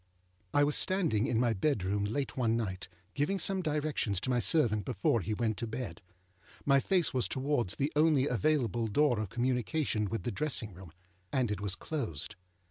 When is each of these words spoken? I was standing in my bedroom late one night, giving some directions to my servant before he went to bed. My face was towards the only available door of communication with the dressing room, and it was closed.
I 0.51 0.63
was 0.63 0.75
standing 0.75 1.27
in 1.27 1.39
my 1.39 1.53
bedroom 1.53 2.05
late 2.05 2.35
one 2.35 2.57
night, 2.57 2.87
giving 3.13 3.37
some 3.37 3.61
directions 3.61 4.19
to 4.21 4.31
my 4.31 4.39
servant 4.39 4.83
before 4.83 5.21
he 5.21 5.35
went 5.35 5.57
to 5.57 5.67
bed. 5.67 6.01
My 6.65 6.79
face 6.79 7.13
was 7.13 7.27
towards 7.27 7.75
the 7.75 7.93
only 7.95 8.25
available 8.25 8.87
door 8.87 9.19
of 9.19 9.29
communication 9.29 10.05
with 10.09 10.23
the 10.23 10.31
dressing 10.31 10.73
room, 10.73 10.91
and 11.31 11.51
it 11.51 11.61
was 11.61 11.75
closed. 11.75 12.35